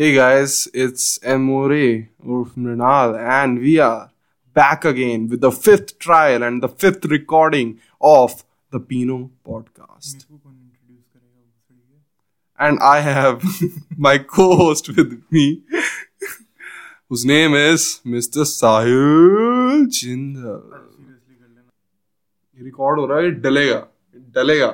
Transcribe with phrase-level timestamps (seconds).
[0.00, 4.10] Hey guys, it's Emore Urf Mrinal, and we are
[4.54, 10.26] back again with the fifth trial and the fifth recording of the Pino podcast.
[12.58, 13.42] And I have
[13.96, 15.62] my co host with me,
[17.08, 18.44] whose name is Mr.
[18.44, 20.82] Sahil Jindal.
[22.56, 23.76] ये record हो रहा है ये डलेगा
[24.14, 24.68] ये डलेगा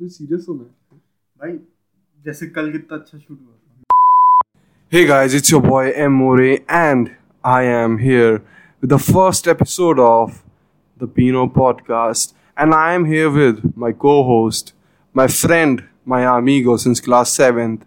[0.00, 0.98] serious होना है
[1.40, 1.58] भाई
[2.25, 3.55] जैसे कल कितना अच्छा शूट हुआ
[4.93, 7.09] Hey guys, it's your boy M More, and
[7.43, 8.31] I am here
[8.81, 10.39] with the first episode of
[11.03, 12.33] the Pino podcast.
[12.57, 14.73] And I am here with my co host,
[15.13, 17.85] my friend, my amigo since class 7th,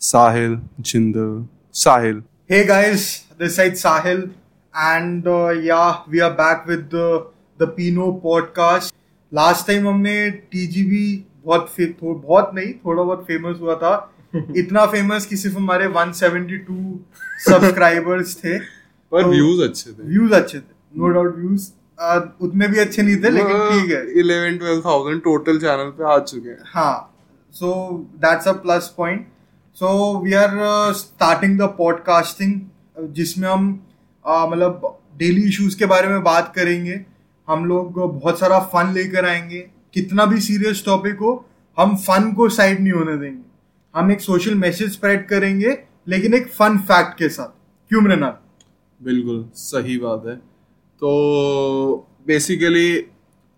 [0.00, 0.58] Sahil
[0.90, 1.46] Jindal.
[1.84, 2.20] Sahil.
[2.48, 3.06] Hey guys,
[3.38, 4.24] this side Sahil,
[4.74, 7.08] and uh, yeah, we are back with the
[7.58, 8.94] the Pino podcast.
[9.34, 11.06] Last time हमने TGB
[11.48, 14.14] बहुत थो, बहुत नहीं थोड़ा बहुत famous हुआ था।
[14.56, 16.96] इतना फ़ेमस कि सिर्फ़ हमारे 172
[17.50, 18.58] सब्सक्राइबर्स थे।
[19.12, 21.70] पर तो- व्यूज़ अच्छे थे। व्यूज़ अच्छे थे। नो डाउट व्यूज़
[22.40, 26.48] उतने भी अच्छे नहीं थे लेकिन ठीक है। 11 12000 टोटल चैनल पे आ चुके
[26.48, 26.96] हैं। हाँ
[27.52, 27.68] so
[28.16, 29.26] that's a plus point
[29.74, 30.50] so we are
[30.92, 32.60] starting the podcasting
[33.14, 33.86] जिसमें हम
[34.30, 37.00] uh, मतलब डेली इश्यूज़ के बारे में बात करेंगे।
[37.48, 42.48] हम लोग बहुत सारा फन लेकर आएँगे। कितना भी सीरियस टॉपिक हो, हम फन को
[42.48, 43.42] साइड नहीं होने देंगे।
[43.94, 47.48] हम एक सोशल मैसेज स्प्रेड करेंगे, लेकिन एक फन फैक्ट के साथ।
[47.88, 48.32] क्यों मृणाल?
[49.02, 50.36] बिल्कुल, सही बात है।
[51.00, 53.06] तो basically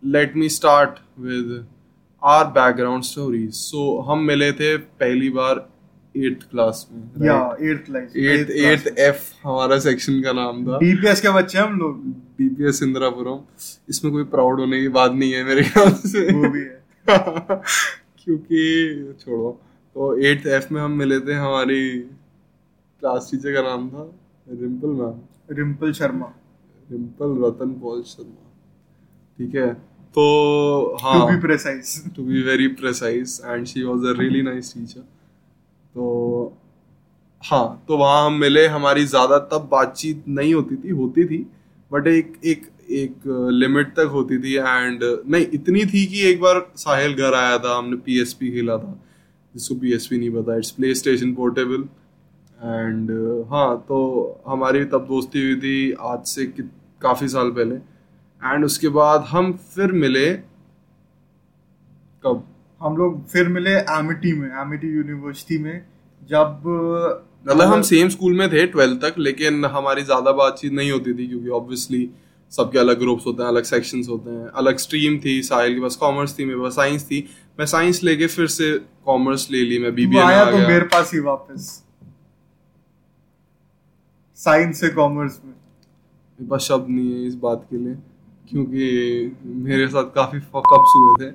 [0.04, 1.66] let me start with
[2.24, 5.69] our background stories so हम मिले थे पहली बार
[6.14, 11.20] एट्थ क्लास में या eighth life eighth eighth F हमारा सेक्शन का नाम था। डीपीएस
[11.20, 12.04] के बच्चे हम लोग।
[12.38, 13.40] डीपीएस इंदिरापुरम।
[13.88, 16.80] इसमें कोई प्राउड होने की बात नहीं है मेरे ख्याल से। वो भी है।
[18.24, 19.50] क्योंकि छोड़ो
[19.96, 24.02] तो एट्थ एफ़ में हम मिले थे हमारी क्लास टीचर का नाम था
[24.60, 26.32] रिम्पल मैम रिम्पल शर्मा
[26.88, 28.50] रिम्पल रतन पॉल शर्मा
[29.38, 29.72] ठीक है
[30.14, 30.26] तो
[30.92, 35.02] टू हाँ be precise to be very precise and she was a really nice teacher
[35.94, 36.56] तो
[37.42, 41.38] हाँ तो वहाँ हम मिले, हमारी ज़्यादा तब बातचीत नहीं होती थी होती थी
[41.90, 46.60] बट एक एक एक लिमिट तक होती थी एंड नहीं, इतनी थी कि एक बार
[46.76, 48.98] साहिल घर आया था, हमने पीएसपी खेला था,
[49.54, 51.88] जिसको पीएसपी नहीं पता it's PlayStation portable
[52.58, 53.10] and
[53.50, 53.98] हाँ तो
[54.48, 56.46] हमारी तब दोस्ती हुई थी आज से
[57.00, 60.26] काफ़ी साल पहले एंड उसके बाद हम फिर मिले,
[62.24, 62.46] कब?
[62.80, 65.82] हम लोग फिर मिले एमिटी में एमिटी यूनिवर्सिटी में
[66.30, 66.62] जब
[67.46, 71.26] मतलब हम सेम स्कूल में थे ट्वेल्थ तक लेकिन हमारी ज़्यादा बातचीत नहीं होती थी
[71.28, 72.08] क्योंकि ऑब्वियसली
[72.52, 75.96] सबके अलग ग्रुप्स होते हैं अलग सेक्शंस होते हैं अलग स्ट्रीम थी साहिल के पास
[75.96, 77.20] कॉमर्स थी मेरे पास साइंस थी।
[77.58, 78.72] मैं साइंस लेके फिर से
[79.04, 81.68] कॉमर्स ले ली मैं बीबीए आया तो मेरे पास ही वापस।
[84.38, 87.94] साइंस से कॉमर्स में। मेरे पास शब्द नहीं है इस बात के लिए
[88.50, 89.36] क्योंकि
[89.68, 91.32] मेरे साथ काफ़ी फकअप्स हुए थे।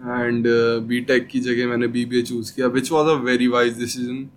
[0.00, 0.46] एंड
[0.88, 4.28] बी टेक की जगह मैंने बीबीए चूज़ किया which was a very wise decision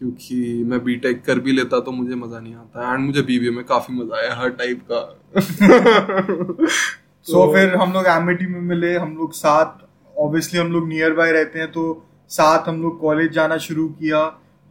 [0.00, 3.64] क्योंकि मैं बीटेक कर भी लेता तो मुझे मज़ा नहीं आता। एंड मुझे बीबीए में
[3.64, 5.00] काफ़ी मज़ा आया हर टाइप का।
[7.26, 9.86] सो फिर हम लोग एमिटी में मिले हम लोग साथ
[10.16, 11.82] ऑब्वियसली हम लोग नियर बाय रहते हैं तो
[12.30, 14.20] साथ हम लोग कॉलेज जाना शुरू किया।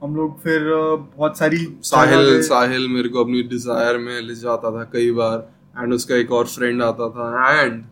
[0.02, 0.62] हम लोग फिर
[1.18, 5.38] बहुत सारी साहिल साहिल मेरे को अपनी डिज़ायर में ले जाता था कई बार
[5.78, 7.28] एंड उसका एक और फ्रेंड आता था
[7.62, 7.84] एंड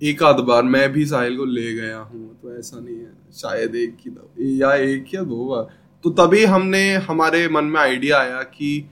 [0.00, 3.74] एक आध बार मैं भी साहिल को ले गया हूँ तो ऐसा नहीं है। शायद
[3.76, 5.68] एक ही दो, या एक या दो बार।
[6.04, 8.88] तो तभी हमने, हमारे मन में आइडिया आया कि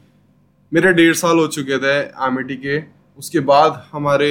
[0.73, 2.83] मेरे डेढ़ साल हो चुके थे एमिटी के।
[3.19, 4.31] उसके बाद हमारे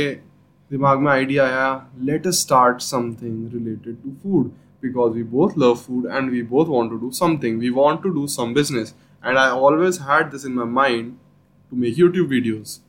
[0.72, 1.70] दिमाग में आइडिया आया
[2.02, 4.48] let us start something related to food
[4.84, 8.10] because we both love food and we both want to do something we want to
[8.10, 11.14] do some business and I always had this in my mind
[11.72, 12.80] to make YouTube videos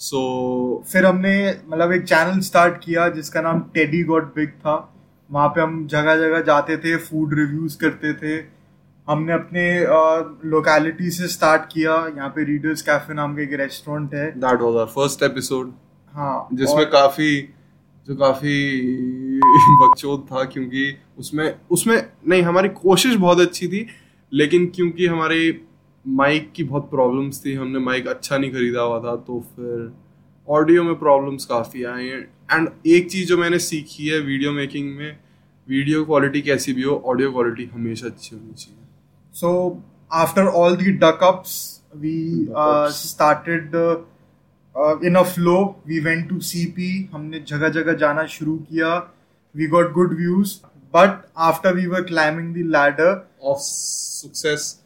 [0.00, 4.94] so so, फिर हमने मतलब एक channel start किया जिसका नाम teddy got big था।
[5.30, 8.44] वहाँ पे हम जगह जगह जाते थे फ़ूड रिव्यूज़ करते थे।
[9.08, 9.80] हमने अपने
[10.48, 14.74] लोकेलिटी से स्टार्ट किया। यहाँ पे रीडर्स कैफ़े नाम का एक रेस्टोरेंट है। That was
[14.74, 15.72] our first episode
[16.14, 17.48] हाँ जिसमें और- काफ़ी
[18.08, 18.80] जो काफ़ी
[19.82, 23.86] बकचोद था क्योंकि उसमें उसमें नहीं हमारी कोशिश बहुत अच्छी थी
[24.32, 25.66] लेकिन क्योंकि हमारे
[26.04, 29.92] माइक की बहुत प्रॉब्लम्स थी हमने माइक अच्छा नहीं खरीदा हुआ था तो फिर
[30.48, 32.20] ऑडियो में प्रॉब्लम्स काफ़ी आई हैं।
[32.52, 35.18] एंड एक चीज़ जो मैंने सीखी है वीडियो मेकिंग में
[35.68, 38.78] वीडियो क्वालिटी कैसी भी हो ऑडियो क्वालिटी हमेशा अच्छी होनी चाहिए।
[39.34, 39.82] So
[40.12, 41.52] after all the duckups
[41.96, 42.48] we
[42.94, 43.76] started
[45.06, 45.56] in a flow
[45.86, 48.96] we went to C P हमने जगह जगह जाना शुरू किया।
[49.54, 50.58] We got good views
[50.94, 52.62] but after we were climbing the
[53.42, 54.79] of success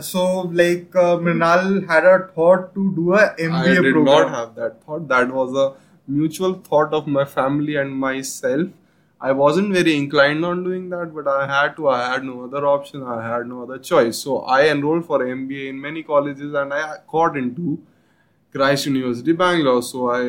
[0.00, 3.54] So, like, uh, Mrinal had a thought to do a MBA program.
[3.54, 4.04] I did program.
[4.04, 5.08] not have that thought.
[5.08, 5.74] That was a
[6.06, 8.68] mutual thought of my family and myself.
[9.18, 11.88] I wasn't very inclined on doing that, but I had to.
[11.88, 13.02] I had no other option.
[13.02, 14.18] I had no other choice.
[14.18, 17.78] So I enrolled for MBA in many colleges, and I got into
[18.52, 19.82] Christ University, Bangalore.
[19.82, 20.20] So I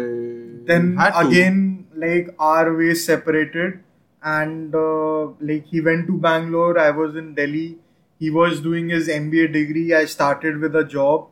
[0.71, 3.79] then again like our ways separated
[4.23, 7.77] and uh, like he went to bangalore i was in delhi
[8.21, 11.27] he was doing his mba degree i started with a job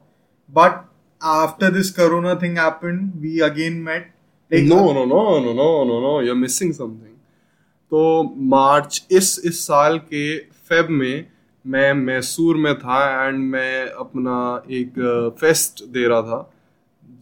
[0.49, 0.85] but
[1.21, 4.07] after this corona thing happened we again met
[4.51, 7.13] like no no no no no no no you're missing something
[7.91, 8.01] तो
[8.51, 10.37] मार्च इस इस साल के
[10.69, 11.25] Feb में
[11.65, 14.37] मैं मैसूर में था and मैं अपना
[14.71, 14.93] एक
[15.39, 16.39] फेस्ट दे रहा था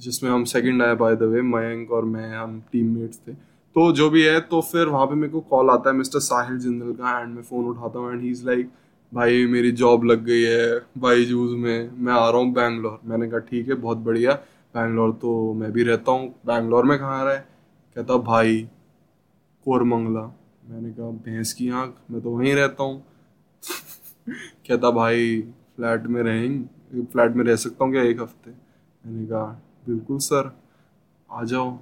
[0.01, 3.33] जिसमें हम सेकंड आए बाय द वे मयंक और मैं हम टीममेट्स थे
[3.75, 6.57] तो जो भी है तो फिर वहाँ पे मेरे को कॉल आता है मिस्टर साहिल
[6.59, 8.69] जिंदल का एंड मैं फ़ोन उठाता हूँ एंड ही इज़ लाइक
[9.13, 13.29] भाई मेरी जॉब लग गई है बाई जूज में, मैं आ रहा हूँ बैंगलोर। मैंने
[13.29, 14.33] कहा, ठीक है, बहुत बढ़िया।
[14.73, 17.37] बैंगलोर तो मैं भी रहता हूँ। बैंगलोर में कहाँ रहे?
[17.95, 18.69] कहता, भाई,
[19.65, 20.21] कोरमंगला।
[20.69, 23.05] मैंने कहा, भैंस की आँख, मैं तो वहीं रहता हूँ।
[24.67, 25.41] कहता, भाई,
[25.75, 28.51] फ्लैट में रहेंगे, फ्लैट में रह सकता हूँ क्या एक हफ़्ते?
[29.05, 30.57] मैंने कहा, बिल्कुल, सर।
[31.31, 31.79] आ जाओ।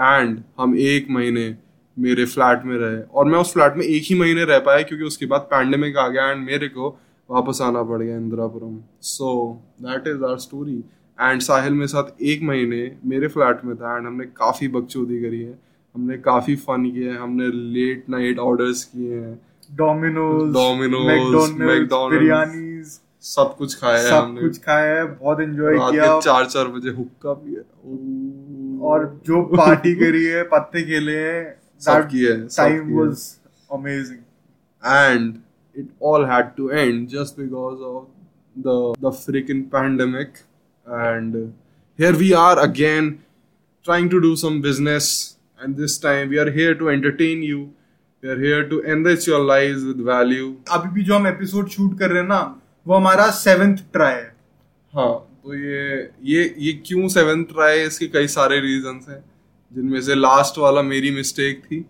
[0.00, 1.56] एंड हम एक महीने
[2.00, 5.04] मेरे फ्लैट में रहे। और मैं उस फ्लैट में एक ही महीने रह पाया क्योंकि
[5.04, 6.88] उसके बाद पैंडेमिक आ गया एंड मेरे को
[7.28, 8.78] वापस आना पड़ गया Indirapuram.
[9.02, 9.32] So
[9.82, 10.78] that is our story
[11.18, 15.42] and Sahil मेरे साथ एक महीने मेरे फ्लैट में था एंड हमने काफ़ी बकचोदी करी
[15.42, 15.58] है।
[15.94, 19.34] हमने काफ़ी फन किया है। हमने लेट नाइट ऑर्डर्स किए हैं।
[19.72, 22.82] डोमिनोज मैकडोनल्ड्स बिरयानी
[23.22, 26.90] सब कुछ खाया है सब हमने। कुछ खाया है। बहुत एंजॉय किया। चार चार बजे
[26.90, 31.59] हुक्का पिया। ओह। और जो पार्टी करी है पत्ते खेले हैं।
[32.02, 32.48] है, किया है।
[32.96, 33.24] Was
[33.72, 34.18] amazing
[34.82, 35.42] and
[35.74, 38.06] it all had to end just because of
[38.56, 40.38] the the freaking pandemic
[40.86, 41.42] and uh,
[41.98, 43.10] here we are again
[43.84, 45.10] trying to do some business
[45.60, 47.60] and this time we are here to entertain you
[48.22, 50.48] we are here to enrich your lives with value
[50.78, 52.40] अभी भी जो हम episode shoot कर रहे हैं ना
[52.86, 54.32] वो हमारा सेवेंथ ट्राई है
[54.94, 55.12] हाँ
[55.44, 55.84] तो ये
[56.32, 59.22] ये ये क्यों सेवेंथ ट्राई इसके कई सारे रीजंस हैं
[59.74, 61.80] जिनमें से लास्ट वाला मेरी मिस्टेक थी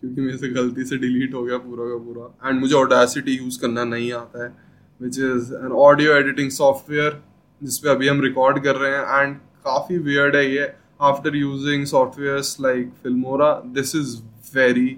[0.00, 3.60] क्योंकि मेरे से गलती से डिलीट हो गया पूरा का पूरा। एंड मुझे ऑडासिटी यूज़
[3.60, 4.56] करना नहीं आता है
[5.02, 7.22] which is an audio editing software
[7.62, 12.38] जिसपे अभी हम रिकॉर्ड कर रहे हैं। एंड काफ़ी वियर्ड है ये after using software
[12.60, 14.16] like Filmora this is
[14.54, 14.88] very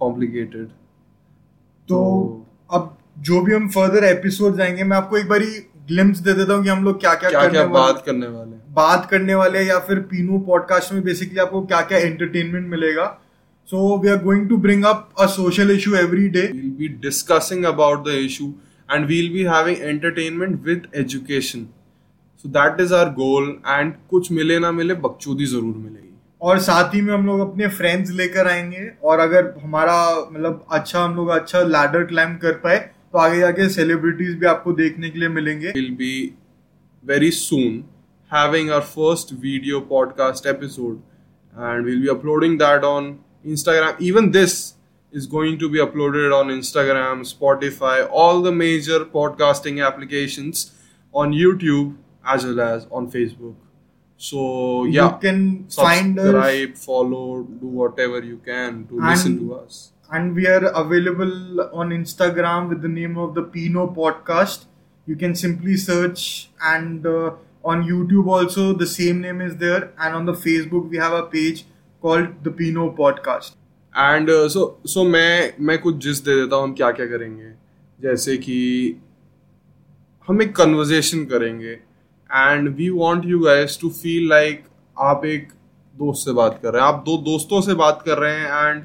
[0.00, 0.66] complicated
[1.88, 2.00] तो
[2.72, 6.62] अब जो भी हम फर्दर एपिसोड जाएँगे मैं आपको एक बारी ग्लिम्स दे देता हूँ
[6.64, 9.78] कि हम लोग क्या क्या क्या करने क्या बात करने वाले बात करने वाले या
[9.86, 13.06] फिर पीनू पॉडकास्ट में बेसिकली आपको क्या क्या एंटरटेनमेंट मिलेगा।
[13.68, 17.66] So we are going to bring up a social issue every day we'll be discussing
[17.72, 18.50] about the issue
[18.88, 21.66] and we'll be having entertainment with education.
[22.44, 26.08] So that is our goal and कुछ मिले ना मिले बकचोदी ज़रूर मिलेगी।
[26.42, 29.98] और साथ ही में हम लोग अपने फ्रेंड्स लेकर आएँगे और अगर हमारा
[30.32, 32.78] मतलब अच्छा हम लोग अच्छा लैडर क्लाइम कर पाए
[33.11, 36.13] तो आगे जाके सेलिब्रिटीज भी आपको देखने के लिए मिलेंगे we'll be
[37.11, 37.75] very soon
[38.31, 40.97] having our first video podcast episode
[41.67, 43.05] and we'll be uploading that on
[43.53, 44.57] Instagram even this
[45.19, 50.65] is going to be uploaded on Instagram Spotify all the major podcasting applications
[51.13, 51.95] on YouTube
[52.35, 53.55] as well as on Facebook
[54.17, 54.43] so
[54.85, 59.55] yeah you can find us subscribe, follow, do whatever you can to listen And- to
[59.55, 59.90] us.
[60.10, 64.66] And we are available on Instagram with the name of the Pino Podcast.
[65.06, 67.32] You can simply search, and uh,
[67.64, 71.24] on YouTube also the same name is there, and on the Facebook we have a
[71.26, 71.64] page
[72.02, 73.58] called the Pino Podcast.
[73.94, 77.50] And so so मैं मैं कुछ जिस दे देता हूँ हम क्या क्या करेंगे
[77.98, 78.54] जैसे कि
[80.28, 81.72] हम एक कन्वर्जेशन करेंगे
[82.30, 84.64] and we want you guys to feel like
[85.08, 85.48] आप एक
[85.94, 88.82] दोस्त से बात कर रहे हैं आप दो दोस्तों से बात कर रहे हैं एंड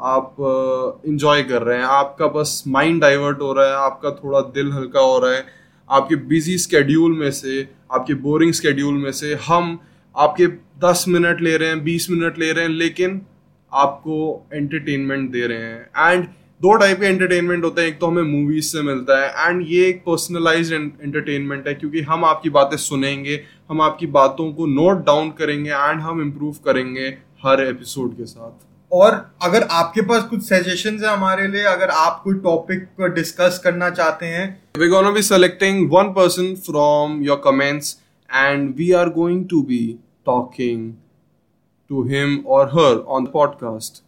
[0.00, 4.72] आप इंजॉय कर रहे हैं। आपका बस माइंड डाइवर्ट हो रहा है, आपका थोड़ा दिल
[4.72, 5.44] हल्का हो रहा है।
[5.90, 9.78] आपके बिज़ी स्केड्यूल में से, आपके बोरिंग स्केड्यूल में से हम
[10.14, 10.46] आपके
[10.80, 13.20] दस मिनट ले रहे हैं, बीस मिनट ले रहे हैं, लेकिन
[13.72, 16.24] आपको एंटरटेनमेंट दे रहे हैं। एंड
[16.60, 19.86] दो टाइप के एंटरटेनमेंट होते हैं। एक तो हमें मूवीज़ से मिलता है एंड ये
[19.88, 23.40] एक पर्सनलाइज एंटरटेनमेंट है, क्योंकि हम आपकी बातें सुनेंगे,
[23.70, 27.06] हम आपकी बातों को नोट डाउन करेंगे एंड हम इम्प्रूव करेंगे
[27.44, 32.20] हर एपिसोड के साथ। और अगर आपके पास कुछ सजेशन है हमारे लिए अगर आप
[32.24, 34.48] कोई टॉपिक डिस्कस करना चाहते हैं
[34.94, 37.96] gonna be selecting one person from your comments,
[38.30, 39.82] and we are going to be
[40.24, 40.84] talking
[41.90, 44.00] to him or her on the podcast.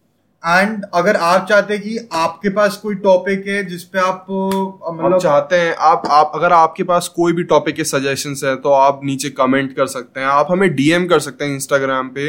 [0.42, 5.18] And अगर आप चाहते हैं कि आपके पास कोई टॉपिक है जिसपे आप आप मतलब
[5.20, 9.00] चाहते हैं आप आप अगर आपके पास कोई भी टॉपिक के सजेशंस है तो आप
[9.04, 12.28] नीचे कमेंट कर सकते हैं आप हमें डीएम कर सकते हैं इंस्टाग्राम पे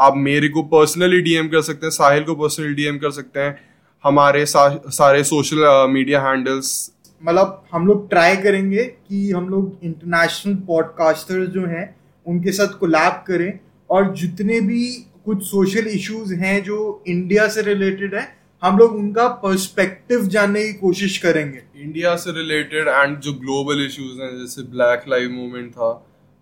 [0.00, 3.58] आप मेरे को पर्सनली डीएम कर सकते हैं साहिल को पर्सनली डीएम कर सकते हैं
[4.04, 6.92] हमारे सा, सारे सोशल मीडिया हैंडल्स
[7.24, 13.24] मतलब हम लोग ट्राई करेंगे कि हम लोग इंटरनेशनल पॉडकास्टर्स जो हैं उनके साथ कोलैब
[13.26, 13.58] करें
[13.90, 19.28] और जितने भी कुछ सोशल इश्यूज़ हैं जो इंडिया से रिलेटेड है हम लोग उनका
[19.28, 25.04] पर्सपेक्टिव जानने की कोशिश करेंगे। इंडिया से रिलेटेड एंड जो ग्लोबल इश्यूज़ हैं जैसे ब्लैक
[25.08, 25.92] लाइव मूवमेंट था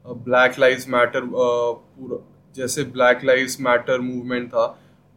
[0.06, 4.66] ब्लैक लाइव मैटर पूरा जैसे ब्लैक लाइव मैटर मूवमेंट था,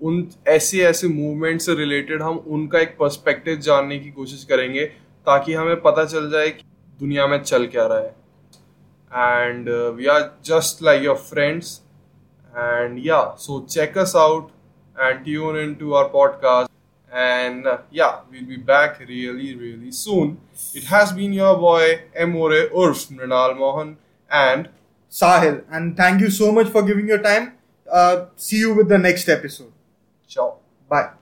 [0.02, 4.86] उन ऐसे ऐसे मूवमेंट से रिलेटेड हम उनका एक पर्सपेक्टिव जानने की कोशिश करेंगे,
[5.28, 6.64] ताकि हमें पता चल जाए कि
[7.00, 8.16] दुनिया में चल क्या रहा है।
[9.12, 11.80] And we are just like your friends
[12.54, 14.50] and ya so check us out
[14.98, 16.70] and tune in to our podcast
[17.12, 20.38] and ya we'll be back really really soon
[20.76, 23.96] it has been your boy M or उर्फ़ Mrinal Mohan
[24.32, 24.68] and
[25.12, 27.54] Sahil and thank you so much for giving your time.
[27.92, 29.74] Uh, see you with the next episode.
[30.28, 30.58] Ciao
[30.90, 31.21] bye